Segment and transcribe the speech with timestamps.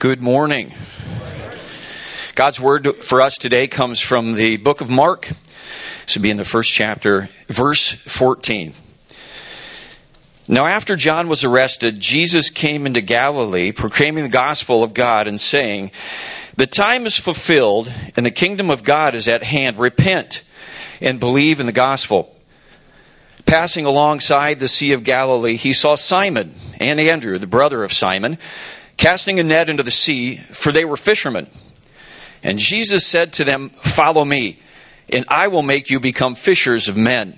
[0.00, 0.72] Good morning.
[2.34, 5.28] God's word for us today comes from the book of Mark.
[6.06, 8.72] This would be in the first chapter, verse 14.
[10.48, 15.38] Now, after John was arrested, Jesus came into Galilee, proclaiming the gospel of God and
[15.38, 15.90] saying,
[16.56, 19.78] The time is fulfilled, and the kingdom of God is at hand.
[19.78, 20.44] Repent
[21.02, 22.34] and believe in the gospel.
[23.44, 28.38] Passing alongside the Sea of Galilee, he saw Simon and Andrew, the brother of Simon
[29.00, 31.46] casting a net into the sea, for they were fishermen.
[32.42, 34.60] And Jesus said to them, Follow me,
[35.10, 37.36] and I will make you become fishers of men.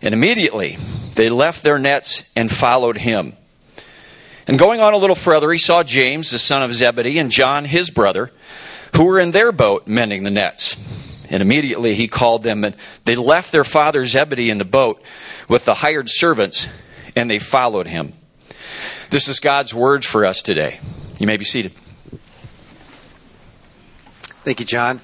[0.00, 0.76] And immediately
[1.16, 3.34] they left their nets and followed him.
[4.46, 7.64] And going on a little further, he saw James, the son of Zebedee, and John,
[7.64, 8.30] his brother,
[8.94, 10.76] who were in their boat mending the nets.
[11.28, 15.02] And immediately he called them, and they left their father Zebedee in the boat
[15.48, 16.68] with the hired servants,
[17.16, 18.12] and they followed him.
[19.10, 20.78] This is God's word for us today.
[21.18, 21.72] You may be seated.
[24.44, 25.00] Thank you, John.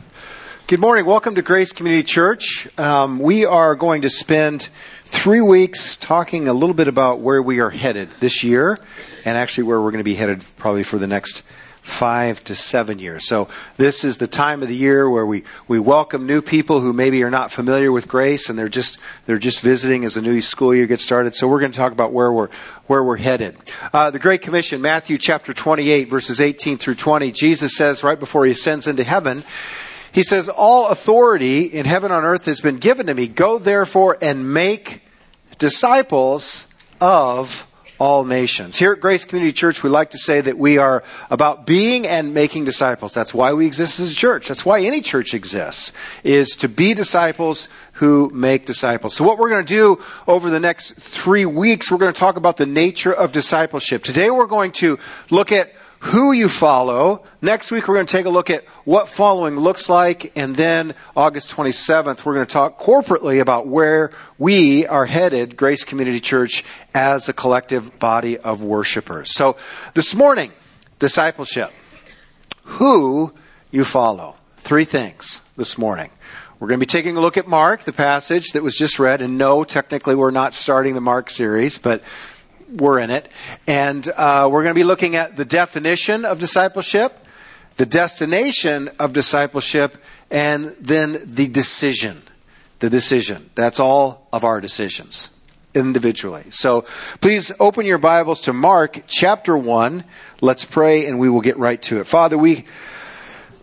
[0.69, 1.07] Good morning.
[1.07, 2.69] Welcome to Grace Community Church.
[2.79, 4.69] Um, we are going to spend
[5.03, 8.79] three weeks talking a little bit about where we are headed this year
[9.25, 11.43] and actually where we're going to be headed probably for the next
[11.87, 13.27] five to seven years.
[13.29, 16.93] So this is the time of the year where we, we welcome new people who
[16.93, 20.41] maybe are not familiar with grace and they're just they're just visiting as the new
[20.41, 21.37] school year gets started.
[21.37, 22.49] So we're going to talk about where we're
[22.89, 23.57] where we're headed.
[23.93, 27.31] Uh, the Great Commission, Matthew chapter 28, verses 18 through 20.
[27.31, 29.45] Jesus says right before he ascends into heaven.
[30.11, 33.29] He says, All authority in heaven on earth has been given to me.
[33.29, 35.03] Go therefore and make
[35.59, 36.67] disciples
[37.01, 37.66] of
[37.99, 38.77] all nations.
[38.77, 42.35] Here at Grace Community Church, we like to say that we are about being and
[42.35, 43.15] making disciples.
[43.15, 44.49] That's why we exist as a church.
[44.49, 49.17] That's why any church exists, is to be disciples who make disciples.
[49.17, 52.37] So what we're going to do over the next three weeks, we're going to talk
[52.37, 54.03] about the nature of discipleship.
[54.03, 54.99] Today we're going to
[55.31, 55.73] look at
[56.07, 57.25] who you follow.
[57.43, 60.33] Next week, we're going to take a look at what following looks like.
[60.37, 65.83] And then August 27th, we're going to talk corporately about where we are headed, Grace
[65.83, 66.65] Community Church,
[66.95, 69.35] as a collective body of worshipers.
[69.35, 69.57] So
[69.95, 70.53] this morning,
[71.01, 71.73] discipleship.
[72.65, 73.35] Who
[73.73, 74.37] you follow.
[74.59, 76.11] Three things this morning.
[76.61, 79.21] We're going to be taking a look at Mark, the passage that was just read.
[79.21, 82.03] And no, technically, we're not starting the Mark series, but
[82.71, 83.31] we're in it.
[83.67, 87.25] And uh, we're going to be looking at the definition of discipleship,
[87.77, 89.97] the destination of discipleship,
[90.31, 92.23] and then the decision.
[92.79, 93.51] The decision.
[93.55, 95.31] That's all of our decisions
[95.75, 96.45] individually.
[96.51, 96.83] So
[97.21, 100.05] please open your Bibles to Mark chapter 1.
[100.41, 102.07] Let's pray and we will get right to it.
[102.07, 102.65] Father, we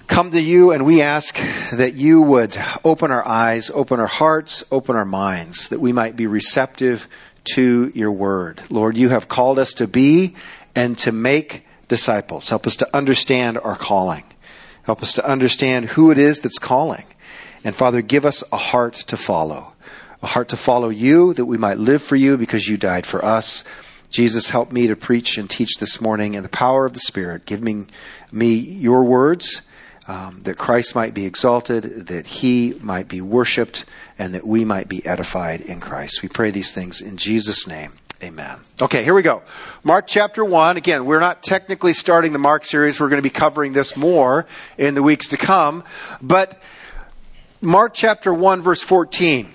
[0.07, 1.39] come to you and we ask
[1.71, 6.15] that you would open our eyes, open our hearts, open our minds, that we might
[6.15, 7.07] be receptive
[7.45, 8.61] to your word.
[8.69, 10.35] Lord, you have called us to be
[10.75, 12.49] and to make disciples.
[12.49, 14.23] Help us to understand our calling.
[14.83, 17.05] Help us to understand who it is that's calling.
[17.63, 19.73] And Father, give us a heart to follow.
[20.21, 23.23] A heart to follow you that we might live for you because you died for
[23.23, 23.63] us.
[24.09, 27.45] Jesus, help me to preach and teach this morning in the power of the Spirit.
[27.45, 27.85] Give me,
[28.31, 29.63] me your words
[30.07, 33.85] um, that Christ might be exalted, that he might be worshiped,
[34.19, 36.21] and that we might be edified in Christ.
[36.21, 37.93] We pray these things in Jesus' name.
[38.21, 38.59] Amen.
[38.81, 39.41] Okay, here we go.
[39.83, 40.77] Mark chapter 1.
[40.77, 42.99] Again, we're not technically starting the Mark series.
[42.99, 44.45] We're going to be covering this more
[44.77, 45.83] in the weeks to come.
[46.21, 46.61] But
[47.59, 49.49] Mark chapter 1, verse 14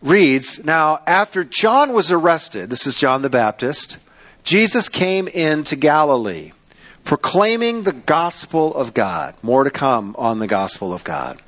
[0.00, 3.98] reads Now, after John was arrested, this is John the Baptist,
[4.42, 6.52] Jesus came into Galilee
[7.08, 9.34] proclaiming the gospel of God.
[9.42, 11.40] More to come on the gospel of God.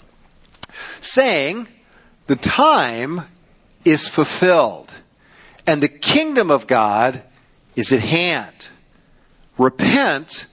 [1.03, 1.69] Saying,
[2.29, 3.27] the time
[3.85, 4.91] is fulfilled
[5.67, 7.23] and the kingdom of God
[7.77, 8.69] is at hand.
[9.59, 10.47] Repent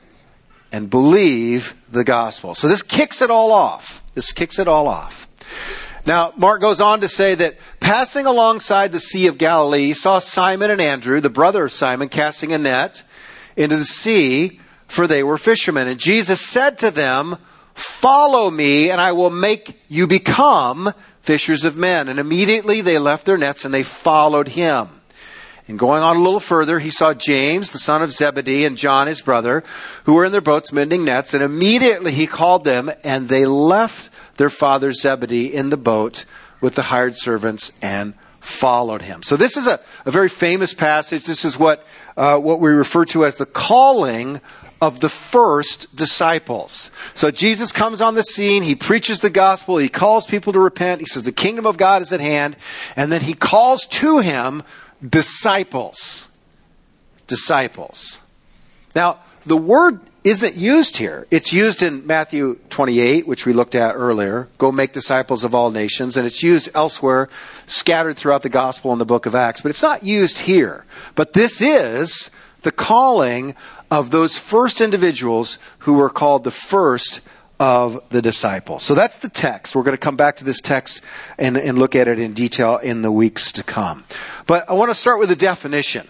[0.73, 2.53] and believe the gospel.
[2.53, 4.03] So this kicks it all off.
[4.13, 5.29] This kicks it all off.
[6.06, 10.19] Now, Mark goes on to say that passing alongside the Sea of Galilee, he saw
[10.19, 13.03] Simon and Andrew, the brother of Simon, casting a net
[13.56, 15.88] into the sea for they were fishermen.
[15.88, 17.38] And Jesus said to them,
[17.74, 22.07] Follow me, and I will make you become fishers of men.
[22.07, 24.88] And immediately they left their nets and they followed him.
[25.68, 29.07] And going on a little further, he saw James, the son of Zebedee, and John,
[29.07, 29.63] his brother,
[30.06, 31.34] who were in their boats mending nets.
[31.34, 36.25] And immediately he called them, and they left their father Zebedee in the boat
[36.62, 39.22] with the hired servants and followed him.
[39.24, 41.25] So this is a, a very famous passage.
[41.25, 41.86] This is what,
[42.16, 44.39] uh, what we refer to as the calling
[44.81, 46.91] of the first disciples.
[47.13, 51.01] So Jesus comes on the scene, he preaches the gospel, he calls people to repent,
[51.01, 52.56] he says the kingdom of God is at hand,
[52.95, 54.63] and then he calls to him
[55.07, 56.29] disciples.
[57.27, 58.21] Disciples.
[58.95, 61.25] Now, the word isn't used here.
[61.31, 64.50] It's used in Matthew 28, which we looked at earlier.
[64.57, 66.18] Go make disciples of all nations.
[66.18, 67.29] And it's used elsewhere,
[67.65, 69.62] scattered throughout the gospel in the book of Acts.
[69.62, 70.85] But it's not used here.
[71.15, 72.29] But this is
[72.63, 73.56] the calling
[73.89, 77.22] of those first individuals who were called the first
[77.60, 78.84] of the disciples.
[78.84, 79.75] So that's the text.
[79.75, 81.04] We're going to come back to this text
[81.38, 84.06] and, and look at it in detail in the weeks to come.
[84.45, 86.07] But I want to start with a definition.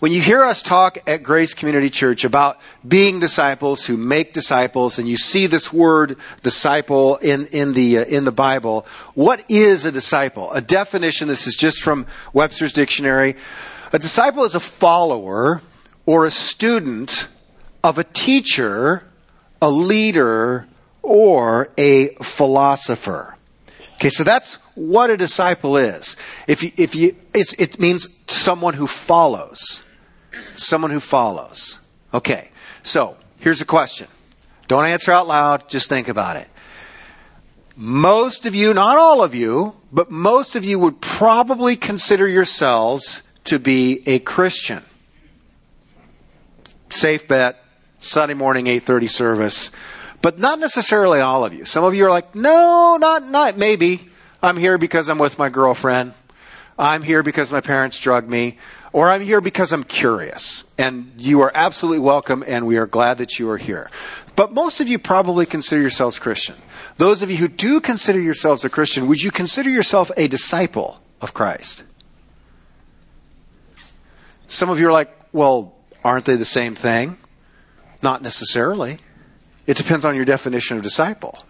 [0.00, 4.96] When you hear us talk at Grace Community Church about being disciples who make disciples,
[4.96, 9.84] and you see this word disciple in, in, the, uh, in the Bible, what is
[9.84, 10.52] a disciple?
[10.52, 13.34] A definition, this is just from Webster's Dictionary.
[13.92, 15.62] A disciple is a follower
[16.08, 17.28] or a student
[17.84, 19.04] of a teacher,
[19.60, 20.66] a leader,
[21.02, 23.36] or a philosopher.
[23.96, 26.16] Okay, so that's what a disciple is.
[26.46, 29.84] If you, if you, it means someone who follows
[30.56, 31.80] someone who follows.
[32.12, 32.50] Okay,
[32.82, 34.08] so here's a question.
[34.66, 36.48] Don't answer out loud, just think about it.
[37.76, 43.22] Most of you, not all of you, but most of you would probably consider yourselves
[43.44, 44.82] to be a Christian.
[46.90, 47.62] Safe bet,
[48.00, 49.70] Sunday morning 8:30 service.
[50.20, 51.64] But not necessarily all of you.
[51.64, 54.10] Some of you are like, "No, not not maybe.
[54.42, 56.14] I'm here because I'm with my girlfriend.
[56.78, 58.56] I'm here because my parents drug me
[58.92, 60.64] or I'm here because I'm curious.
[60.78, 63.90] And you are absolutely welcome, and we are glad that you are here.
[64.36, 66.54] But most of you probably consider yourselves Christian.
[66.96, 71.00] Those of you who do consider yourselves a Christian, would you consider yourself a disciple
[71.20, 71.82] of Christ?
[74.46, 75.74] Some of you are like, well,
[76.08, 77.18] aren't they the same thing?
[78.02, 78.96] Not necessarily.
[79.66, 81.44] It depends on your definition of disciple.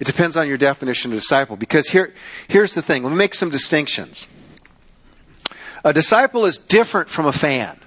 [0.00, 1.56] It depends on your definition of disciple.
[1.56, 2.14] Because here,
[2.48, 3.02] here's the thing.
[3.02, 4.26] Let me make some distinctions.
[5.84, 7.78] A disciple is different from a fan.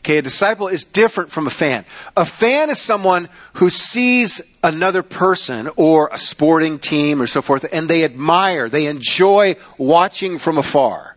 [0.00, 1.86] Okay, a disciple is different from a fan.
[2.18, 7.66] A fan is someone who sees another person or a sporting team or so forth,
[7.72, 11.09] and they admire, they enjoy watching from afar.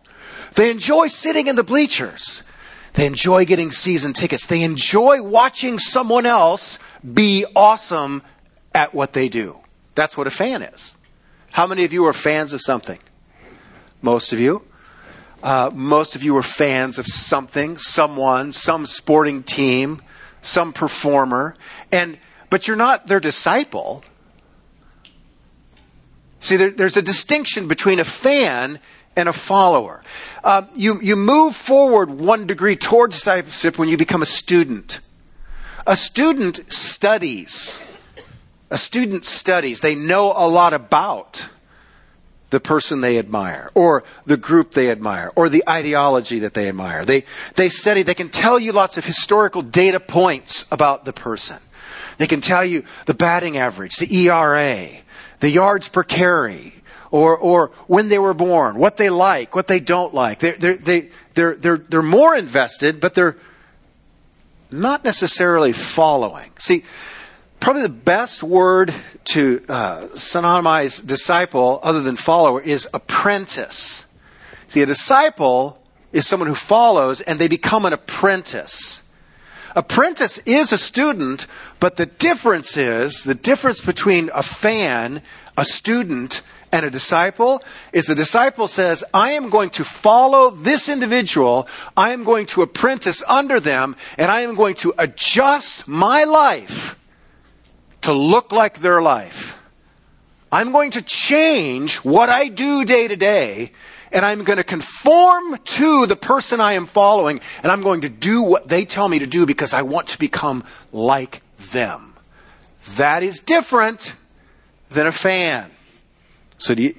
[0.54, 2.42] They enjoy sitting in the bleachers.
[2.94, 4.46] They enjoy getting season tickets.
[4.46, 8.22] They enjoy watching someone else be awesome
[8.74, 9.58] at what they do.
[9.94, 10.94] That's what a fan is.
[11.52, 12.98] How many of you are fans of something?
[14.04, 14.62] most of you.
[15.42, 20.00] Uh, most of you are fans of something, someone, some sporting team,
[20.42, 21.56] some performer,
[21.90, 22.18] and
[22.50, 24.04] but you're not their disciple.
[26.40, 28.78] See, there, there's a distinction between a fan
[29.16, 30.02] and a follower.
[30.42, 35.00] Uh, you, you move forward one degree towards discipleship when you become a student.
[35.86, 37.82] A student studies.
[38.70, 39.80] A student studies.
[39.80, 41.48] They know a lot about
[42.50, 47.04] the person they admire or the group they admire or the ideology that they admire.
[47.04, 47.24] They,
[47.56, 51.58] they study, they can tell you lots of historical data points about the person.
[52.18, 54.88] They can tell you the batting average, the ERA,
[55.40, 56.73] the yards per carry,
[57.14, 60.40] or, or when they were born, what they like, what they don't like.
[60.40, 63.36] They're, they're, they, they're, they're, they're more invested, but they're
[64.72, 66.50] not necessarily following.
[66.58, 66.82] See,
[67.60, 68.92] probably the best word
[69.26, 74.06] to uh, synonymize disciple other than follower is apprentice.
[74.66, 75.80] See, a disciple
[76.12, 79.04] is someone who follows and they become an apprentice.
[79.76, 81.46] Apprentice is a student,
[81.78, 85.22] but the difference is the difference between a fan,
[85.56, 86.42] a student,
[86.74, 92.10] and a disciple is the disciple says, I am going to follow this individual, I
[92.10, 96.98] am going to apprentice under them, and I am going to adjust my life
[98.00, 99.62] to look like their life.
[100.50, 103.70] I'm going to change what I do day to day,
[104.10, 108.08] and I'm going to conform to the person I am following, and I'm going to
[108.08, 112.14] do what they tell me to do because I want to become like them.
[112.96, 114.14] That is different
[114.94, 115.70] than a fan.
[116.58, 116.94] So, do you,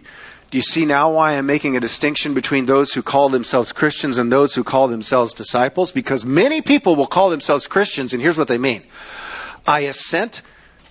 [0.51, 4.17] do you see now why I'm making a distinction between those who call themselves Christians
[4.17, 5.91] and those who call themselves disciples?
[5.91, 8.83] Because many people will call themselves Christians, and here's what they mean
[9.67, 10.41] I assent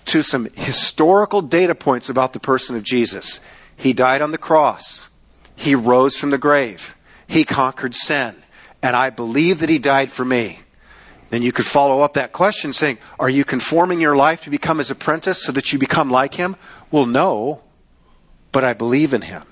[0.05, 3.39] to some historical data points about the person of Jesus.
[3.75, 5.09] He died on the cross.
[5.55, 6.95] He rose from the grave.
[7.27, 8.35] He conquered sin.
[8.83, 10.59] And I believe that he died for me.
[11.29, 14.77] Then you could follow up that question saying, Are you conforming your life to become
[14.77, 16.55] his apprentice so that you become like him?
[16.95, 17.61] Well, no,
[18.53, 19.43] but I believe in him.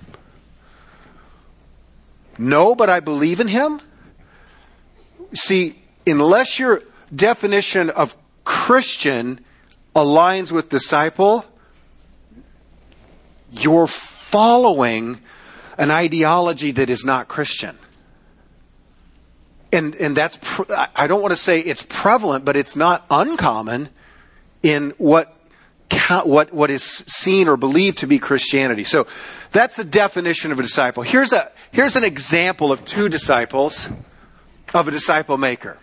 [2.37, 3.81] No, but I believe in him?
[5.33, 6.83] See, unless your
[7.13, 9.41] definition of Christian
[9.93, 11.43] aligns with disciple,
[13.51, 15.19] you're following
[15.77, 17.77] an ideology that is not Christian.
[19.73, 20.39] and, and that's,
[20.95, 23.89] I don't want to say it's prevalent, but it's not uncommon
[24.61, 25.35] in what,
[26.23, 28.83] what, what is seen or believed to be Christianity.
[28.83, 29.07] So
[29.51, 31.03] that's the definition of a disciple.
[31.03, 33.89] Here's, a, here's an example of two disciples
[34.73, 35.77] of a disciple maker.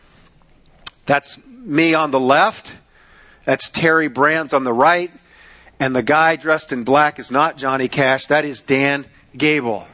[1.07, 2.76] That's me on the left.
[3.45, 5.11] That's Terry Brands on the right.
[5.79, 8.26] And the guy dressed in black is not Johnny Cash.
[8.26, 9.88] That is Dan Gable.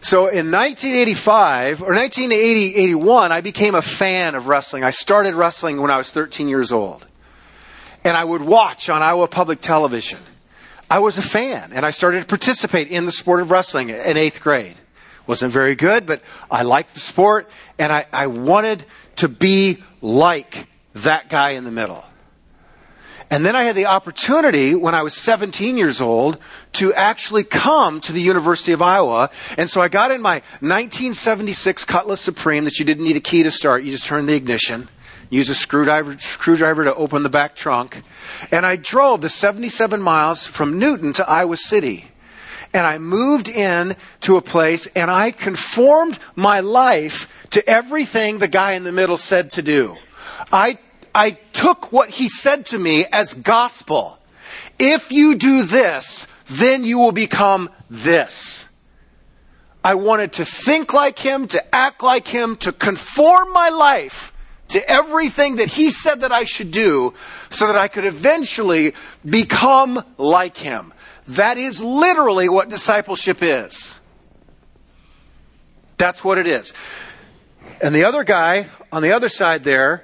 [0.00, 4.84] So in 1985 or 1980, 81, I became a fan of wrestling.
[4.84, 7.04] I started wrestling when I was 13 years old.
[8.04, 10.20] And I would watch on Iowa Public Television.
[10.90, 14.16] I was a fan and I started to participate in the sport of wrestling in
[14.16, 14.78] eighth grade.
[15.26, 18.84] Wasn't very good, but I liked the sport and I, I wanted
[19.16, 22.04] to be like that guy in the middle.
[23.30, 26.40] And then I had the opportunity when I was 17 years old
[26.74, 29.28] to actually come to the University of Iowa.
[29.58, 33.42] And so I got in my 1976 Cutlass Supreme that you didn't need a key
[33.42, 33.84] to start.
[33.84, 34.88] You just turned the ignition,
[35.30, 38.02] use a screwdriver, screwdriver to open the back trunk.
[38.50, 42.06] And I drove the 77 miles from Newton to Iowa City.
[42.72, 48.48] And I moved in to a place and I conformed my life to everything the
[48.48, 49.96] guy in the middle said to do.
[50.52, 50.78] I
[51.14, 54.18] I took what he said to me as gospel.
[54.78, 58.68] If you do this, then you will become this.
[59.82, 64.32] I wanted to think like him, to act like him, to conform my life
[64.68, 67.14] to everything that he said that I should do
[67.50, 68.92] so that I could eventually
[69.24, 70.92] become like him.
[71.28, 73.98] That is literally what discipleship is.
[75.96, 76.72] That's what it is.
[77.82, 80.02] And the other guy on the other side there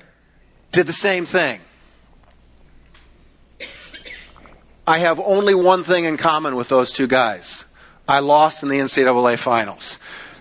[0.72, 1.60] did the same thing.
[4.86, 7.64] I have only one thing in common with those two guys.
[8.06, 9.98] I lost in the NCAA finals.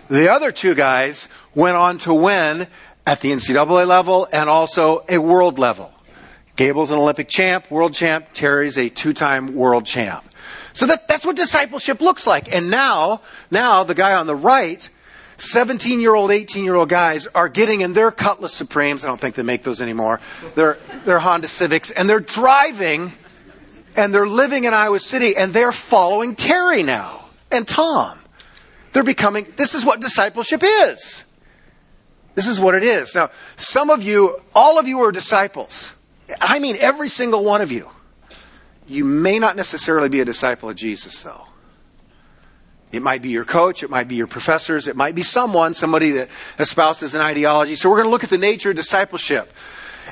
[0.09, 2.67] The other two guys went on to win
[3.05, 5.91] at the NCAA level and also a world level.
[6.55, 8.27] Gable's an Olympic champ, world champ.
[8.33, 10.23] Terry's a two-time world champ.
[10.73, 12.53] So that, that's what discipleship looks like.
[12.53, 14.89] And now, now the guy on the right
[15.37, 19.03] 17 year old, 18 year old guys are getting in their Cutlass Supremes.
[19.03, 20.19] I don't think they make those anymore.
[20.55, 23.13] They're, they're Honda Civics, and they're driving
[23.95, 28.19] and they're living in Iowa City and they're following Terry now and Tom.
[28.91, 31.25] They're becoming, this is what discipleship is.
[32.35, 33.13] This is what it is.
[33.15, 35.93] Now, some of you, all of you are disciples.
[36.41, 37.89] I mean, every single one of you.
[38.87, 41.47] You may not necessarily be a disciple of Jesus, though.
[42.91, 46.11] It might be your coach, it might be your professors, it might be someone, somebody
[46.11, 47.73] that espouses an ideology.
[47.73, 49.51] So we're going to look at the nature of discipleship.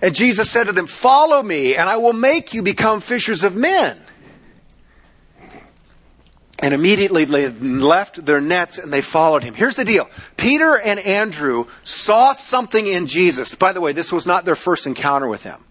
[0.01, 3.55] And Jesus said to them, Follow me, and I will make you become fishers of
[3.55, 3.99] men.
[6.61, 9.55] And immediately they left their nets and they followed him.
[9.55, 13.55] Here's the deal Peter and Andrew saw something in Jesus.
[13.55, 15.63] By the way, this was not their first encounter with him.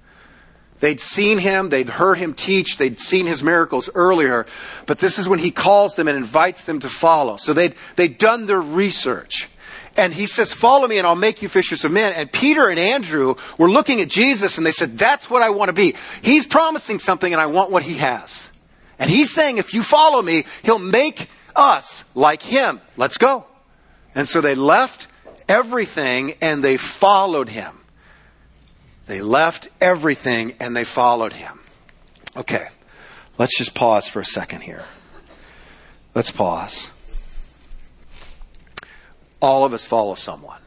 [0.81, 4.47] They'd seen him, they'd heard him teach, they'd seen his miracles earlier,
[4.87, 7.37] but this is when he calls them and invites them to follow.
[7.37, 9.51] So they'd, they'd done their research.
[9.97, 12.15] And he says, Follow me and I'll make you fishers of men.
[12.15, 15.69] And Peter and Andrew were looking at Jesus and they said, That's what I want
[15.69, 15.95] to be.
[16.23, 18.51] He's promising something and I want what he has.
[19.01, 22.81] And he's saying, If you follow me, he'll make us like him.
[22.97, 23.47] Let's go.
[24.15, 25.09] And so they left
[25.49, 27.81] everything and they followed him.
[29.07, 31.59] They left everything and they followed him.
[32.37, 32.69] Okay,
[33.39, 34.85] let's just pause for a second here.
[36.15, 36.93] Let's pause.
[39.41, 40.60] All of us follow someone.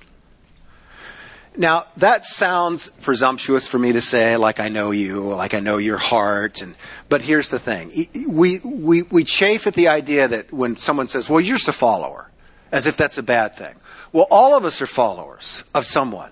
[1.56, 5.78] Now, that sounds presumptuous for me to say, like I know you, like I know
[5.78, 6.62] your heart.
[6.62, 6.76] And,
[7.10, 11.30] but here's the thing we, we, we chafe at the idea that when someone says,
[11.30, 12.32] well, you're just a follower,
[12.72, 13.76] as if that's a bad thing.
[14.12, 16.32] Well, all of us are followers of someone.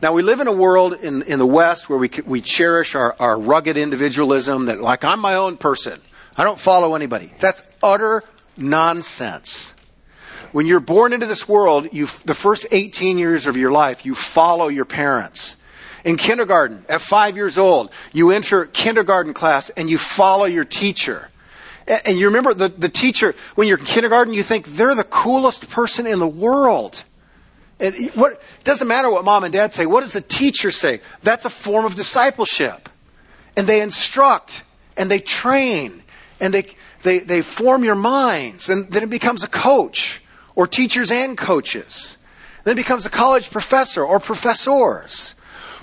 [0.00, 3.14] Now, we live in a world in, in the West where we, we cherish our,
[3.20, 6.00] our rugged individualism that, like, I'm my own person.
[6.36, 7.32] I don't follow anybody.
[7.38, 8.24] That's utter
[8.56, 9.74] nonsense.
[10.52, 14.14] When you're born into this world, you, the first 18 years of your life, you
[14.14, 15.56] follow your parents.
[16.04, 21.30] In kindergarten, at five years old, you enter kindergarten class and you follow your teacher.
[21.86, 25.70] And you remember the, the teacher, when you're in kindergarten, you think they're the coolest
[25.70, 27.04] person in the world.
[27.78, 29.86] It, what, it doesn't matter what mom and dad say.
[29.86, 31.00] What does the teacher say?
[31.22, 32.88] That's a form of discipleship.
[33.56, 34.64] And they instruct
[34.96, 36.02] and they train
[36.40, 36.66] and they,
[37.02, 38.68] they, they form your minds.
[38.68, 40.21] And then it becomes a coach
[40.54, 42.18] or teachers and coaches.
[42.64, 45.34] Then it becomes a college professor or professors.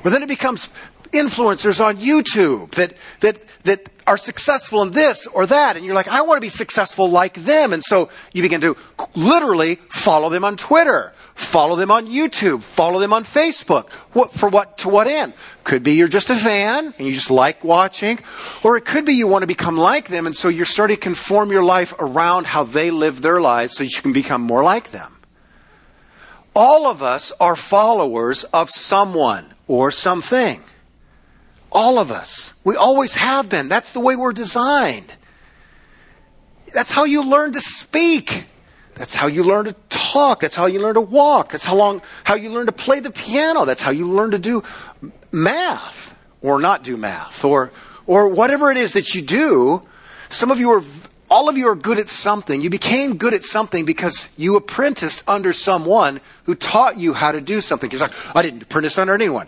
[0.03, 0.69] Or then it becomes
[1.11, 5.75] influencers on YouTube that, that, that are successful in this or that.
[5.75, 7.73] And you're like, I want to be successful like them.
[7.73, 8.77] And so you begin to
[9.15, 12.61] literally follow them on Twitter Follow them on YouTube.
[12.61, 13.89] Follow them on Facebook.
[14.13, 15.33] What, for what, to what end?
[15.63, 18.19] Could be you're just a fan and you just like watching,
[18.63, 21.01] or it could be you want to become like them and so you're starting to
[21.01, 24.91] conform your life around how they live their lives so you can become more like
[24.91, 25.17] them.
[26.55, 30.61] All of us are followers of someone or something.
[31.71, 32.53] All of us.
[32.63, 33.69] We always have been.
[33.69, 35.15] That's the way we're designed.
[36.73, 38.45] That's how you learn to speak.
[38.99, 40.41] That's how you learn to talk.
[40.41, 41.53] That's how you learn to walk.
[41.53, 43.63] That's how long how you learn to play the piano.
[43.63, 44.61] That's how you learn to do
[45.31, 47.71] math or not do math or
[48.07, 49.83] or whatever it is that you do.
[50.27, 50.83] Some of you are
[51.31, 52.59] all of you are good at something.
[52.59, 57.39] You became good at something because you apprenticed under someone who taught you how to
[57.39, 57.89] do something.
[57.89, 59.47] You're like, I didn't apprentice under anyone.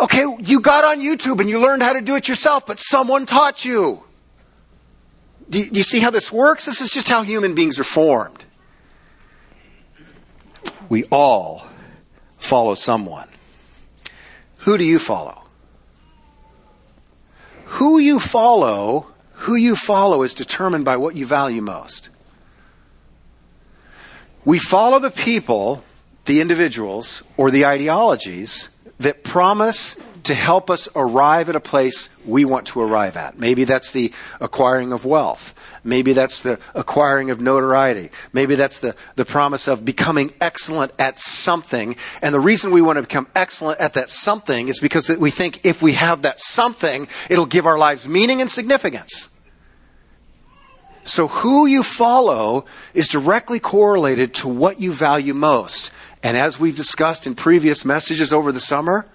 [0.00, 3.26] Okay, you got on YouTube and you learned how to do it yourself, but someone
[3.26, 4.04] taught you.
[5.50, 6.66] Do you, do you see how this works?
[6.66, 8.44] This is just how human beings are formed.
[10.92, 11.66] We all
[12.36, 13.26] follow someone.
[14.58, 15.44] Who do you follow?
[17.64, 22.10] Who you follow, who you follow is determined by what you value most.
[24.44, 25.82] We follow the people,
[26.26, 28.68] the individuals, or the ideologies
[29.00, 33.38] that promise to help us arrive at a place we want to arrive at.
[33.38, 35.54] Maybe that's the acquiring of wealth.
[35.84, 38.10] Maybe that's the acquiring of notoriety.
[38.32, 41.96] Maybe that's the, the promise of becoming excellent at something.
[42.20, 45.64] And the reason we want to become excellent at that something is because we think
[45.64, 49.28] if we have that something, it'll give our lives meaning and significance.
[51.04, 52.64] So who you follow
[52.94, 55.90] is directly correlated to what you value most.
[56.22, 59.06] And as we've discussed in previous messages over the summer,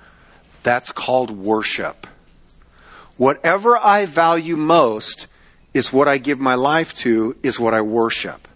[0.67, 2.05] that's called worship.
[3.15, 5.27] Whatever I value most
[5.74, 8.50] is what I give my life to, is what I worship.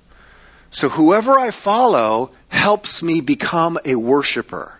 [0.69, 4.79] So whoever I follow helps me become a worshiper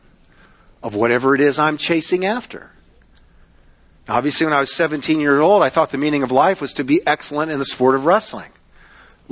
[0.83, 2.71] of whatever it is I'm chasing after.
[4.09, 6.83] Obviously, when I was 17 years old, I thought the meaning of life was to
[6.83, 8.51] be excellent in the sport of wrestling.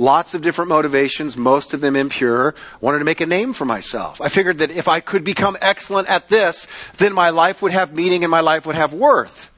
[0.00, 2.54] Lots of different motivations, most of them impure.
[2.80, 4.18] Wanted to make a name for myself.
[4.22, 7.94] I figured that if I could become excellent at this, then my life would have
[7.94, 9.52] meaning and my life would have worth.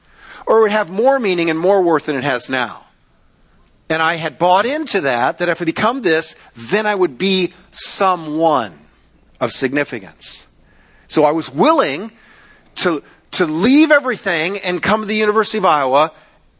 [0.45, 2.87] Or it would have more meaning and more worth than it has now.
[3.87, 7.53] And I had bought into that, that if I become this, then I would be
[7.71, 8.73] someone
[9.39, 10.45] of significance.
[11.07, 12.11] So I was willing
[12.75, 13.01] to,
[13.31, 16.11] to leave everything and come to the University of Iowa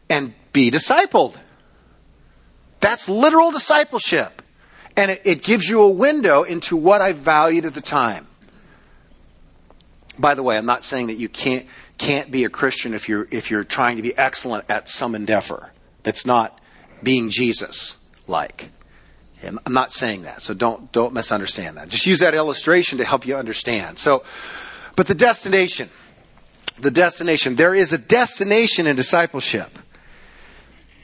[0.08, 1.36] and be discipled.
[2.84, 4.42] That's literal discipleship.
[4.94, 8.26] And it, it gives you a window into what I valued at the time.
[10.18, 11.64] By the way, I'm not saying that you can't,
[11.96, 15.72] can't be a Christian if you're, if you're trying to be excellent at some endeavor.
[16.02, 16.60] That's not
[17.02, 17.96] being Jesus
[18.28, 18.68] like.
[19.42, 21.88] I'm not saying that, so don't, don't misunderstand that.
[21.88, 23.98] Just use that illustration to help you understand.
[23.98, 24.24] So,
[24.94, 25.88] but the destination,
[26.78, 29.78] the destination, there is a destination in discipleship.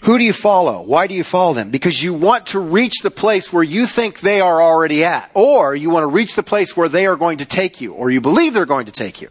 [0.02, 0.80] Who do you follow?
[0.80, 1.70] Why do you follow them?
[1.70, 5.76] Because you want to reach the place where you think they are already at, or
[5.76, 8.20] you want to reach the place where they are going to take you, or you
[8.20, 9.28] believe they're going to take you.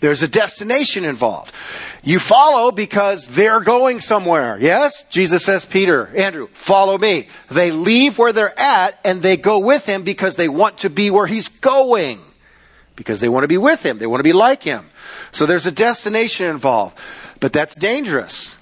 [0.00, 1.54] There's a destination involved.
[2.02, 4.58] You follow because they're going somewhere.
[4.58, 5.04] Yes?
[5.04, 7.28] Jesus says, Peter, Andrew, follow me.
[7.50, 11.08] They leave where they're at and they go with him because they want to be
[11.10, 12.18] where he's going.
[12.96, 13.98] Because they want to be with him.
[13.98, 14.86] They want to be like him.
[15.30, 16.98] So there's a destination involved.
[17.38, 18.56] But that's dangerous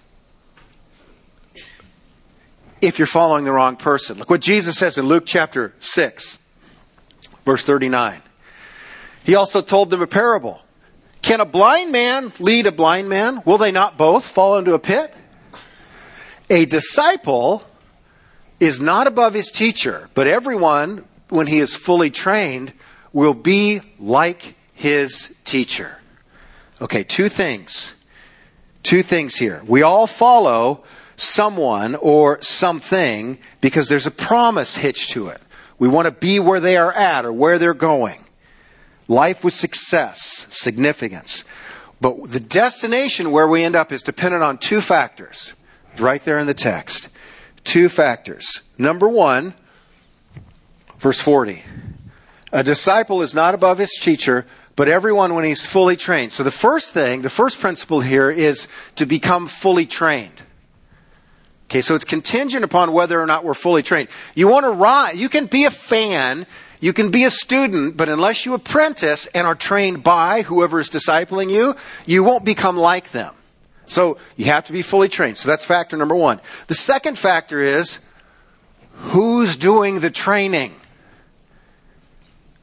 [2.80, 4.18] if you're following the wrong person.
[4.18, 6.46] Look what Jesus says in Luke chapter 6,
[7.44, 8.22] verse 39.
[9.24, 10.64] He also told them a parable.
[11.22, 13.42] Can a blind man lead a blind man?
[13.44, 15.14] Will they not both fall into a pit?
[16.48, 17.62] A disciple
[18.58, 22.72] is not above his teacher, but everyone, when he is fully trained,
[23.12, 25.98] will be like his teacher.
[26.80, 27.94] Okay, two things.
[28.82, 29.62] Two things here.
[29.66, 30.84] We all follow
[31.20, 35.40] someone or something because there's a promise hitched to it.
[35.78, 38.24] We want to be where they are at or where they're going.
[39.08, 41.44] Life with success, significance.
[42.00, 45.54] But the destination where we end up is dependent on two factors,
[45.98, 47.08] right there in the text.
[47.64, 48.62] Two factors.
[48.78, 49.54] Number one,
[50.98, 51.62] verse 40.
[52.52, 56.32] A disciple is not above his teacher, but everyone when he's fully trained.
[56.32, 60.42] So the first thing, the first principle here is to become fully trained.
[61.70, 64.08] Okay, so it's contingent upon whether or not we're fully trained.
[64.34, 66.44] You want to ride, you can be a fan,
[66.80, 70.90] you can be a student, but unless you apprentice and are trained by whoever is
[70.90, 73.36] discipling you, you won't become like them.
[73.86, 75.36] So you have to be fully trained.
[75.36, 76.40] So that's factor number one.
[76.66, 78.00] The second factor is
[78.92, 80.74] who's doing the training?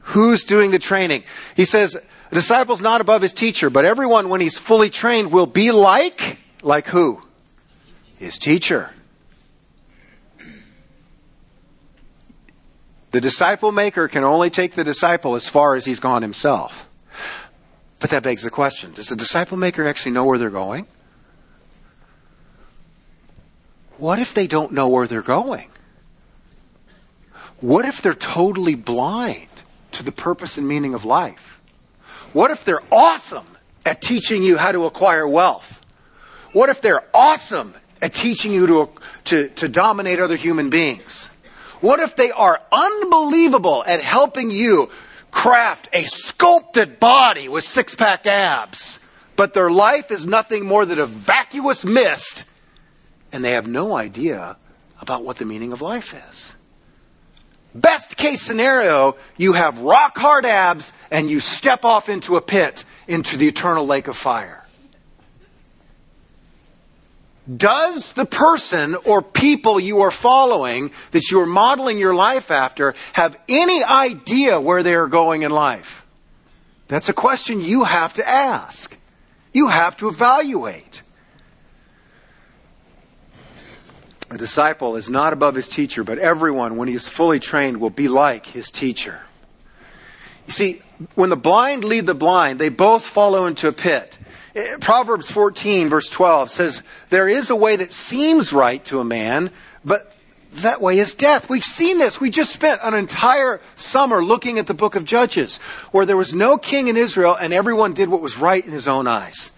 [0.00, 1.24] Who's doing the training?
[1.56, 1.96] He says,
[2.30, 6.40] a disciple's not above his teacher, but everyone, when he's fully trained, will be like,
[6.62, 7.22] like who?
[8.18, 8.92] His teacher.
[13.10, 16.88] The disciple maker can only take the disciple as far as he's gone himself.
[18.00, 20.86] But that begs the question does the disciple maker actually know where they're going?
[23.96, 25.70] What if they don't know where they're going?
[27.60, 29.48] What if they're totally blind
[29.92, 31.60] to the purpose and meaning of life?
[32.32, 33.46] What if they're awesome
[33.84, 35.84] at teaching you how to acquire wealth?
[36.52, 38.90] What if they're awesome at teaching you to,
[39.24, 41.30] to, to dominate other human beings?
[41.80, 44.90] What if they are unbelievable at helping you
[45.30, 49.00] craft a sculpted body with six pack abs,
[49.36, 52.44] but their life is nothing more than a vacuous mist,
[53.30, 54.56] and they have no idea
[55.00, 56.56] about what the meaning of life is?
[57.74, 62.84] Best case scenario, you have rock hard abs and you step off into a pit
[63.06, 64.57] into the eternal lake of fire.
[67.56, 72.94] Does the person or people you are following that you are modeling your life after
[73.14, 76.06] have any idea where they are going in life?
[76.88, 78.98] That's a question you have to ask.
[79.52, 81.02] You have to evaluate.
[84.30, 87.88] A disciple is not above his teacher, but everyone, when he is fully trained, will
[87.88, 89.22] be like his teacher.
[90.46, 90.82] You see,
[91.14, 94.18] when the blind lead the blind, they both follow into a pit.
[94.80, 99.50] Proverbs 14, verse 12 says, There is a way that seems right to a man,
[99.84, 100.16] but
[100.52, 101.50] that way is death.
[101.50, 102.20] We've seen this.
[102.20, 105.58] We just spent an entire summer looking at the book of Judges,
[105.92, 108.88] where there was no king in Israel and everyone did what was right in his
[108.88, 109.52] own eyes.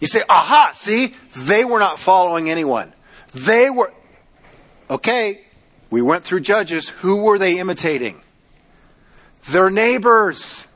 [0.00, 2.92] You say, aha, see, they were not following anyone.
[3.32, 3.92] They were,
[4.88, 5.40] Okay,
[5.90, 6.88] we went through Judges.
[6.88, 8.22] Who were they imitating?
[9.48, 10.66] Their neighbors.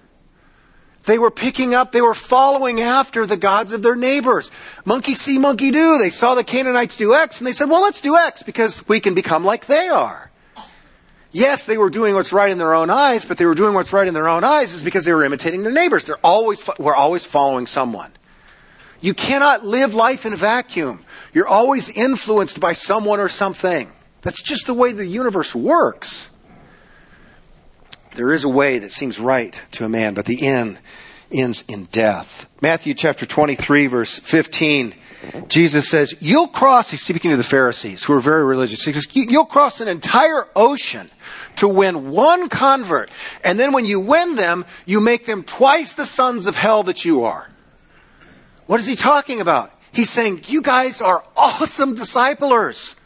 [1.04, 4.50] They were picking up, they were following after the gods of their neighbors.
[4.84, 5.98] Monkey see, monkey do.
[5.98, 9.00] They saw the Canaanites do X and they said, well, let's do X because we
[9.00, 10.30] can become like they are.
[11.32, 13.92] Yes, they were doing what's right in their own eyes, but they were doing what's
[13.92, 16.04] right in their own eyes is because they were imitating their neighbors.
[16.04, 18.10] They're always, we're always following someone.
[19.00, 21.04] You cannot live life in a vacuum.
[21.32, 23.92] You're always influenced by someone or something.
[24.22, 26.30] That's just the way the universe works.
[28.20, 30.78] There is a way that seems right to a man, but the end
[31.32, 32.46] ends in death.
[32.60, 34.92] Matthew chapter 23, verse 15.
[35.48, 38.84] Jesus says, You'll cross, he's speaking to the Pharisees who are very religious.
[38.84, 41.08] He says, You'll cross an entire ocean
[41.56, 43.10] to win one convert.
[43.42, 47.06] And then when you win them, you make them twice the sons of hell that
[47.06, 47.48] you are.
[48.66, 49.72] What is he talking about?
[49.94, 52.96] He's saying, You guys are awesome disciplers.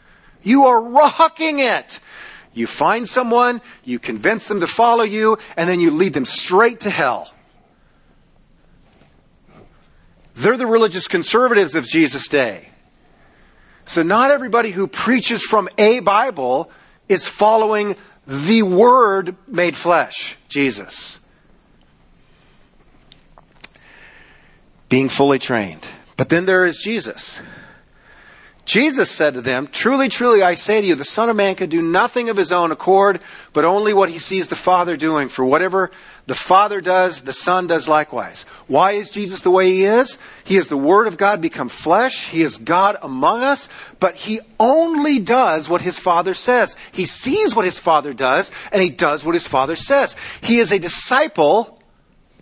[0.43, 2.01] You are rocking it.
[2.55, 6.79] You find someone, you convince them to follow you, and then you lead them straight
[6.79, 7.31] to hell.
[10.33, 12.69] They're the religious conservatives of Jesus' day.
[13.85, 16.71] So, not everybody who preaches from a Bible
[17.07, 21.19] is following the Word made flesh, Jesus.
[24.89, 25.85] Being fully trained.
[26.17, 27.41] But then there is Jesus.
[28.65, 31.69] Jesus said to them, Truly, truly, I say to you, the Son of Man can
[31.69, 33.21] do nothing of his own accord,
[33.53, 35.29] but only what he sees the Father doing.
[35.29, 35.91] For whatever
[36.25, 38.43] the Father does, the Son does likewise.
[38.65, 40.17] Why is Jesus the way he is?
[40.43, 42.29] He is the Word of God become flesh.
[42.29, 46.75] He is God among us, but he only does what his Father says.
[46.91, 50.15] He sees what his Father does, and he does what his Father says.
[50.41, 51.79] He is a disciple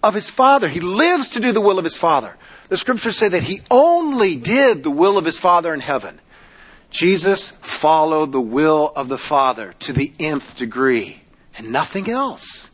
[0.02, 0.70] of his Father.
[0.70, 2.38] He lives to do the will of his Father.
[2.74, 6.20] The scriptures say that he only did the will of his Father in heaven.
[6.90, 11.22] Jesus followed the will of the Father to the nth degree
[11.56, 12.72] and nothing else.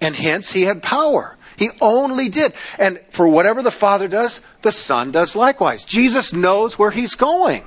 [0.00, 1.36] And hence he had power.
[1.58, 2.54] He only did.
[2.78, 5.84] And for whatever the Father does, the Son does likewise.
[5.84, 7.64] Jesus knows where he's going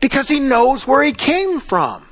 [0.00, 2.06] because he knows where he came from.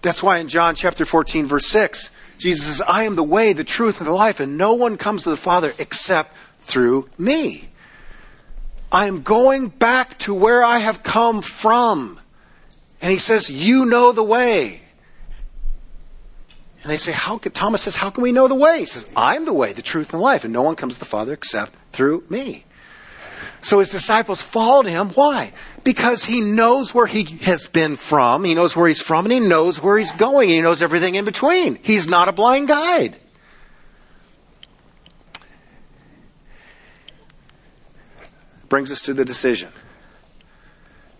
[0.00, 3.64] That's why in John chapter 14, verse 6, Jesus says, I am the way, the
[3.64, 7.68] truth, and the life, and no one comes to the Father except through me.
[8.90, 12.20] I am going back to where I have come from.
[13.00, 14.80] And he says, You know the way.
[16.82, 18.80] And they say, How can, Thomas says, How can we know the way?
[18.80, 21.04] He says, I'm the way, the truth, and life, and no one comes to the
[21.04, 22.64] Father except through me.
[23.62, 25.08] So his disciples followed him.
[25.10, 25.52] Why?
[25.84, 29.40] Because he knows where he has been from, he knows where he's from, and he
[29.40, 31.78] knows where he's going, and he knows everything in between.
[31.82, 33.18] He's not a blind guide.
[38.68, 39.70] Brings us to the decision.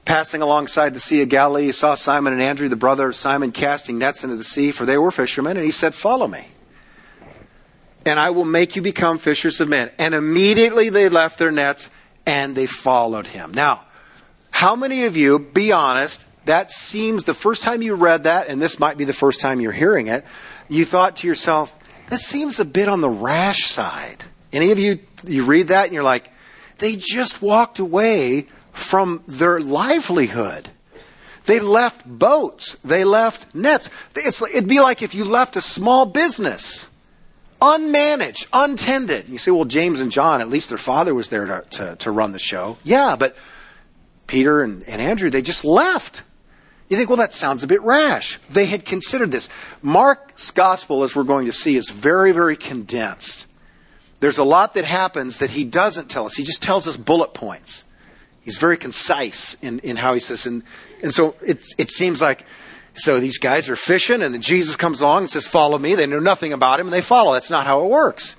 [0.04, 3.52] Passing alongside the Sea of Galilee, he saw Simon and Andrew, the brother of Simon,
[3.52, 6.48] casting nets into the sea, for they were fishermen, and he said, Follow me.
[8.06, 9.90] and I will make you become fishers of men.
[9.98, 11.88] And immediately they left their nets
[12.26, 13.52] and they followed him.
[13.52, 13.84] Now,
[14.50, 18.60] how many of you, be honest, that seems the first time you read that, and
[18.60, 20.24] this might be the first time you're hearing it,
[20.68, 21.78] you thought to yourself,
[22.10, 24.24] that seems a bit on the rash side.
[24.52, 26.30] Any of you, you read that and you're like,
[26.84, 30.68] they just walked away from their livelihood.
[31.46, 32.74] They left boats.
[32.74, 33.88] They left nets.
[34.14, 36.94] It's, it'd be like if you left a small business,
[37.58, 39.30] unmanaged, untended.
[39.30, 42.10] You say, well, James and John, at least their father was there to, to, to
[42.10, 42.76] run the show.
[42.84, 43.34] Yeah, but
[44.26, 46.22] Peter and, and Andrew, they just left.
[46.90, 48.36] You think, well, that sounds a bit rash.
[48.50, 49.48] They had considered this.
[49.80, 53.46] Mark's gospel, as we're going to see, is very, very condensed.
[54.24, 56.36] There's a lot that happens that he doesn't tell us.
[56.36, 57.84] He just tells us bullet points.
[58.40, 60.62] He's very concise in, in how he says, and,
[61.02, 62.46] and so it, it seems like,
[62.94, 65.94] so these guys are fishing, and then Jesus comes along and says, Follow me.
[65.94, 67.34] They know nothing about him, and they follow.
[67.34, 68.34] That's not how it works.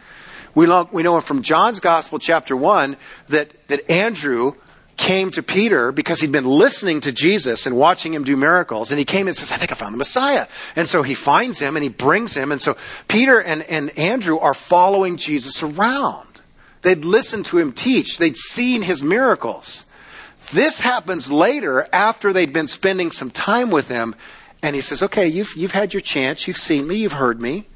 [0.55, 2.97] We know, we know from John's Gospel, chapter 1,
[3.29, 4.53] that, that Andrew
[4.97, 8.91] came to Peter because he'd been listening to Jesus and watching him do miracles.
[8.91, 10.47] And he came and says, I think I found the Messiah.
[10.75, 12.51] And so he finds him and he brings him.
[12.51, 12.77] And so
[13.07, 16.41] Peter and, and Andrew are following Jesus around.
[16.81, 19.85] They'd listened to him teach, they'd seen his miracles.
[20.53, 24.15] This happens later after they'd been spending some time with him.
[24.61, 26.47] And he says, Okay, you've, you've had your chance.
[26.47, 26.97] You've seen me.
[26.97, 27.67] You've heard me.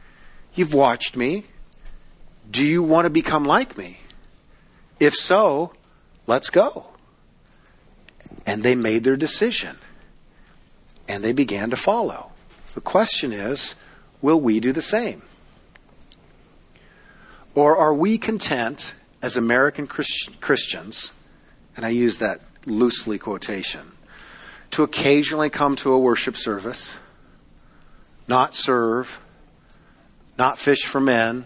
[0.54, 1.46] You've watched me.
[2.50, 4.02] Do you want to become like me?
[5.00, 5.74] If so,
[6.28, 6.89] let's go.
[8.46, 9.78] And they made their decision.
[11.08, 12.32] And they began to follow.
[12.76, 13.76] The question is
[14.22, 15.24] will we do the same?
[17.56, 21.12] Or are we content as American Christ- Christians,
[21.76, 23.94] and I use that loosely quotation,
[24.72, 26.96] to occasionally come to a worship service,
[28.28, 29.22] not serve,
[30.38, 31.46] not fish for men,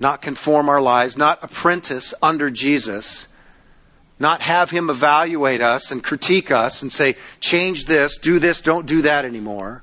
[0.00, 3.28] not conform our lives, not apprentice under Jesus,
[4.18, 8.86] not have him evaluate us and critique us and say, change this, do this, don't
[8.86, 9.82] do that anymore?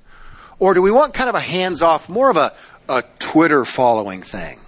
[0.59, 2.53] Or do we want kind of a hands off, more of a,
[2.87, 4.59] a Twitter following thing?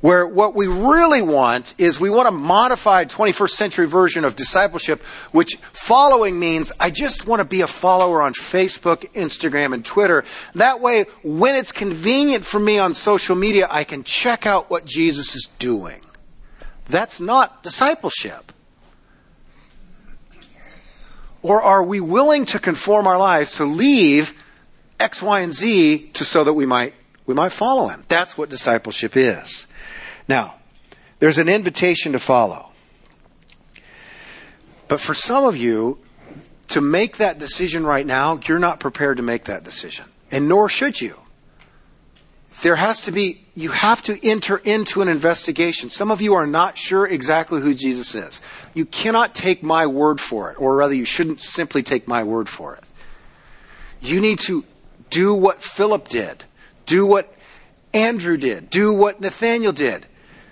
[0.00, 5.02] Where what we really want is we want a modified 21st century version of discipleship,
[5.32, 10.24] which following means I just want to be a follower on Facebook, Instagram, and Twitter.
[10.54, 14.84] That way, when it's convenient for me on social media, I can check out what
[14.84, 16.00] Jesus is doing.
[16.88, 18.52] That's not discipleship.
[21.42, 24.42] Or are we willing to conform our lives to leave
[24.98, 26.94] X, Y, and Z to so that we might
[27.26, 28.04] we might follow him?
[28.08, 29.66] That's what discipleship is.
[30.26, 30.56] Now,
[31.20, 32.70] there's an invitation to follow.
[34.88, 35.98] But for some of you,
[36.68, 40.06] to make that decision right now, you're not prepared to make that decision.
[40.30, 41.20] And nor should you.
[42.62, 45.90] There has to be, you have to enter into an investigation.
[45.90, 48.40] Some of you are not sure exactly who Jesus is.
[48.74, 52.48] You cannot take my word for it, or rather, you shouldn't simply take my word
[52.48, 52.82] for it.
[54.00, 54.64] You need to
[55.10, 56.44] do what Philip did,
[56.84, 57.32] do what
[57.94, 60.06] Andrew did, do what Nathaniel did.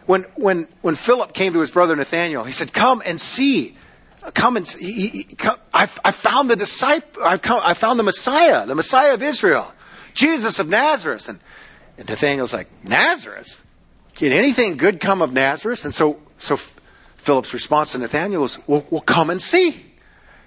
[0.06, 3.76] When, when, when Philip came to his brother Nathaniel, he said, Come and see.
[4.34, 5.26] Come and see.
[5.74, 7.24] I, I found the disciple.
[7.24, 9.72] I've come, I found the Messiah, the Messiah of Israel,
[10.14, 11.28] Jesus of Nazareth.
[11.28, 11.40] And,
[11.98, 13.64] and Nathaniel's like, Nazareth?
[14.14, 15.85] Can anything good come of Nazareth?
[15.85, 19.85] And so, so Philip's response to Nathaniel was, well, well, come and see.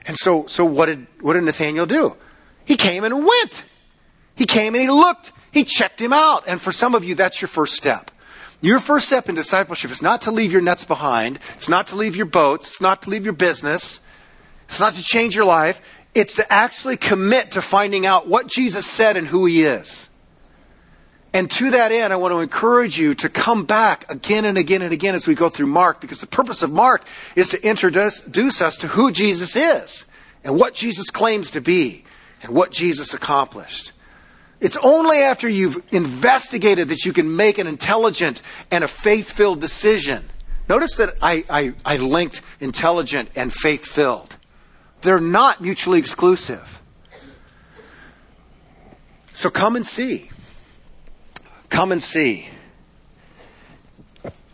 [0.05, 2.15] And so, so what did, what did Nathaniel do?
[2.65, 3.65] He came and went.
[4.35, 5.31] He came and he looked.
[5.51, 6.43] He checked him out.
[6.47, 8.11] And for some of you, that's your first step.
[8.61, 11.39] Your first step in discipleship is not to leave your nets behind.
[11.53, 12.67] It's not to leave your boats.
[12.67, 14.01] It's not to leave your business.
[14.67, 16.03] It's not to change your life.
[16.13, 20.08] It's to actually commit to finding out what Jesus said and who he is.
[21.33, 24.81] And to that end, I want to encourage you to come back again and again
[24.81, 28.61] and again as we go through Mark, because the purpose of Mark is to introduce
[28.61, 30.05] us to who Jesus is
[30.43, 32.03] and what Jesus claims to be
[32.41, 33.91] and what Jesus accomplished.
[34.59, 39.61] It's only after you've investigated that you can make an intelligent and a faith filled
[39.61, 40.23] decision.
[40.67, 44.35] Notice that I, I, I, linked intelligent and faith filled,
[45.01, 46.81] they're not mutually exclusive.
[49.33, 50.29] So come and see.
[51.69, 52.49] Come and see.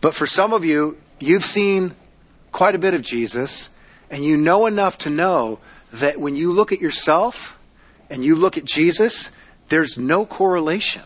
[0.00, 1.94] But for some of you, you've seen
[2.52, 3.70] quite a bit of Jesus,
[4.10, 5.58] and you know enough to know
[5.92, 7.58] that when you look at yourself
[8.08, 9.30] and you look at Jesus,
[9.68, 11.02] there's no correlation.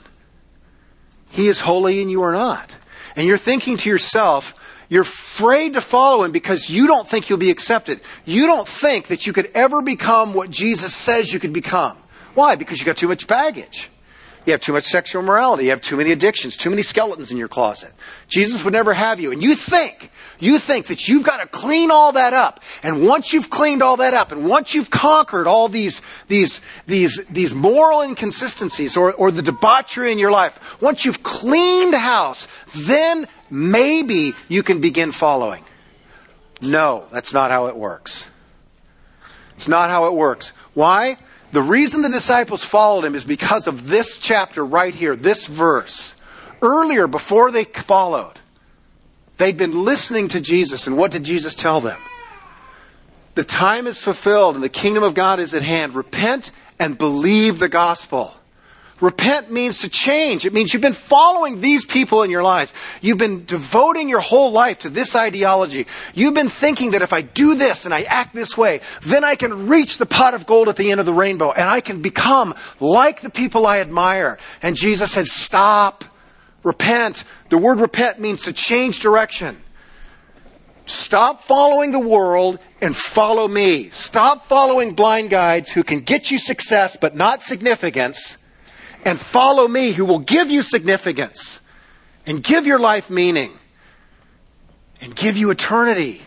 [1.31, 2.77] He is holy and you are not.
[3.17, 4.55] And you're thinking to yourself,
[4.89, 8.01] you're afraid to follow him because you don't think you'll be accepted.
[8.25, 11.97] You don't think that you could ever become what Jesus says you could become.
[12.35, 12.57] Why?
[12.57, 13.90] Because you got too much baggage.
[14.47, 15.65] You have too much sexual morality.
[15.65, 17.93] You have too many addictions, too many skeletons in your closet.
[18.27, 19.33] Jesus would never have you.
[19.33, 22.61] And you think, you think that you've got to clean all that up.
[22.83, 27.27] And once you've cleaned all that up, and once you've conquered all these, these, these,
[27.27, 33.29] these moral inconsistencies or, or the debauchery in your life, once you've cleaned house, then
[33.51, 35.63] maybe you can begin following.
[36.63, 38.31] No, that's not how it works.
[39.55, 40.51] It's not how it works.
[40.73, 41.19] Why?
[41.53, 46.15] The reason the disciples followed him is because of this chapter right here, this verse.
[46.63, 48.35] Earlier, before they followed,
[49.39, 51.99] they'd been listening to Jesus, and what did Jesus tell them?
[53.35, 55.95] The time is fulfilled and the kingdom of God is at hand.
[55.95, 58.35] Repent and believe the gospel.
[59.01, 60.45] Repent means to change.
[60.45, 62.75] It means you've been following these people in your lives.
[63.01, 65.87] You've been devoting your whole life to this ideology.
[66.15, 69.37] You've been thinking that if I do this and I act this way, then I
[69.37, 72.03] can reach the pot of gold at the end of the rainbow and I can
[72.03, 74.39] become like the people I admire.
[74.63, 76.05] And Jesus said, stop.
[76.63, 77.25] Repent.
[77.49, 79.57] The word repent means to change direction.
[80.85, 83.89] Stop following the world and follow me.
[83.89, 88.37] Stop following blind guides who can get you success but not significance
[89.05, 91.61] and follow me who will give you significance
[92.27, 93.51] and give your life meaning
[95.01, 96.23] and give you eternity.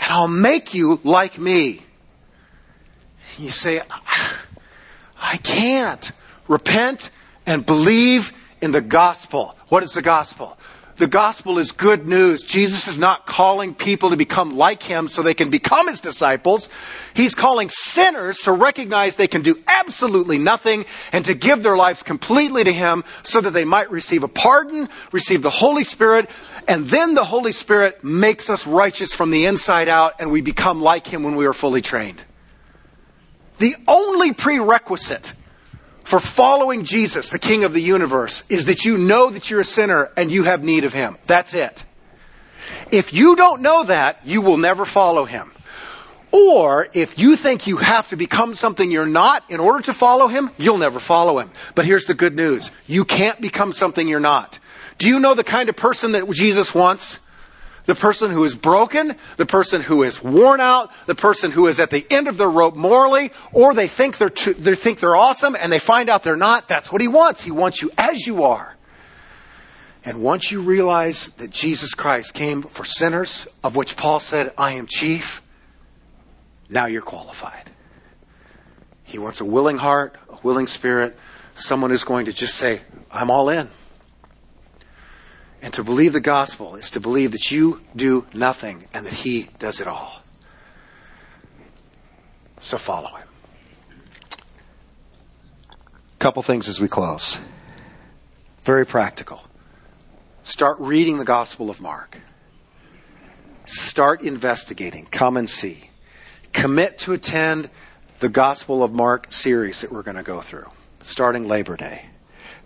[0.00, 1.82] And I'll make you like me.
[3.38, 3.80] You say,
[5.22, 6.10] I can't.
[6.48, 7.10] Repent
[7.46, 9.56] and believe in the gospel.
[9.68, 10.58] What is the gospel?
[10.96, 12.42] The gospel is good news.
[12.42, 16.68] Jesus is not calling people to become like him so they can become his disciples.
[17.14, 22.02] He's calling sinners to recognize they can do absolutely nothing and to give their lives
[22.02, 26.28] completely to him so that they might receive a pardon, receive the Holy Spirit,
[26.68, 30.82] and then the Holy Spirit makes us righteous from the inside out and we become
[30.82, 32.22] like him when we are fully trained.
[33.58, 35.32] The only prerequisite
[36.04, 39.64] for following Jesus, the King of the universe, is that you know that you're a
[39.64, 41.16] sinner and you have need of Him.
[41.26, 41.84] That's it.
[42.90, 45.52] If you don't know that, you will never follow Him.
[46.32, 50.28] Or if you think you have to become something you're not in order to follow
[50.28, 51.50] Him, you'll never follow Him.
[51.74, 54.58] But here's the good news you can't become something you're not.
[54.98, 57.18] Do you know the kind of person that Jesus wants?
[57.84, 61.80] The person who is broken, the person who is worn out, the person who is
[61.80, 65.16] at the end of their rope morally, or they think they're too, they think they're
[65.16, 66.68] awesome and they find out they're not.
[66.68, 67.42] That's what he wants.
[67.42, 68.76] He wants you as you are.
[70.04, 74.72] And once you realize that Jesus Christ came for sinners, of which Paul said, I
[74.72, 75.42] am chief,
[76.68, 77.70] now you're qualified.
[79.04, 81.16] He wants a willing heart, a willing spirit,
[81.54, 83.68] someone who's going to just say, I'm all in.
[85.62, 89.48] And to believe the gospel is to believe that you do nothing and that he
[89.60, 90.22] does it all.
[92.58, 93.28] So follow him.
[96.18, 97.38] Couple things as we close.
[98.62, 99.42] Very practical.
[100.42, 102.18] Start reading the Gospel of Mark.
[103.64, 105.06] Start investigating.
[105.06, 105.90] Come and see.
[106.52, 107.70] Commit to attend
[108.18, 110.70] the Gospel of Mark series that we're going to go through,
[111.02, 112.06] starting Labor Day.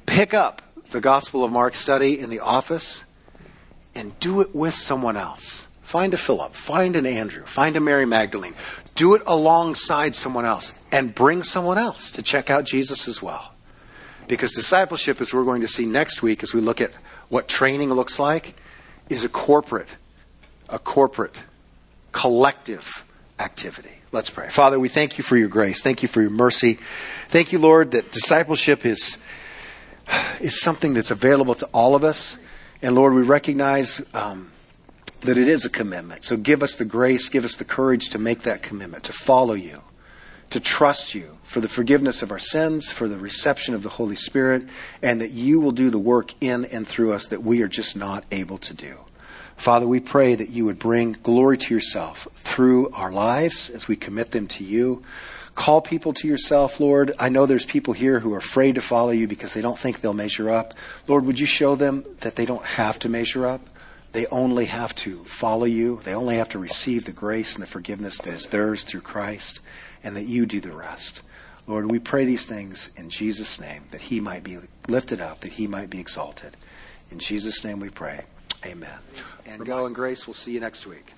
[0.05, 0.61] Pick up
[0.97, 3.05] the Gospel of Mark study in the office
[3.95, 5.69] and do it with someone else.
[5.83, 8.55] Find a Philip, find an Andrew, find a Mary Magdalene.
[8.95, 13.53] Do it alongside someone else and bring someone else to check out Jesus as well.
[14.27, 16.95] Because discipleship, as we're going to see next week as we look at
[17.29, 18.55] what training looks like,
[19.11, 19.99] is a corporate,
[20.71, 21.45] a corporate,
[22.13, 23.05] collective
[23.39, 23.99] activity.
[24.13, 24.49] Let's pray.
[24.49, 25.83] Father, we thank you for your grace.
[25.83, 26.79] Thank you for your mercy.
[27.29, 29.19] Thank you, Lord, that discipleship is
[30.41, 32.39] is something that's available to all of us.
[32.83, 34.51] And Lord, we recognize um,
[35.21, 36.25] that it is a commitment.
[36.25, 39.55] So give us the grace, give us the courage to make that commitment, to follow
[39.55, 39.83] you,
[40.51, 44.17] to trust you for the forgiveness of our sins, for the reception of the Holy
[44.17, 44.65] Spirit,
[45.03, 47.97] and that you will do the work in and through us that we are just
[47.97, 48.99] not able to do.
[49.57, 53.97] Father, we pray that you would bring glory to yourself through our lives as we
[53.97, 55.03] commit them to you.
[55.57, 57.13] Call people to yourself, Lord.
[57.19, 60.01] I know there's people here who are afraid to follow you because they don't think
[60.01, 60.75] they'll measure up.
[61.09, 63.63] Lord, would you show them that they don't have to measure up?
[64.13, 66.01] They only have to follow you.
[66.05, 69.61] They only have to receive the grace and the forgiveness that is theirs through Christ,
[70.05, 71.23] and that you do the rest.
[71.67, 75.55] Lord, we pray these things in Jesus' name, that he might be lifted up, that
[75.55, 76.57] he might be exalted.
[77.11, 78.25] In Jesus' name we pray.
[78.65, 78.99] Amen.
[79.47, 80.27] And go in grace.
[80.27, 81.15] We'll see you next week.